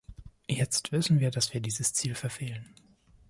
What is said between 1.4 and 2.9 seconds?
wir dieses Ziel verfehlen.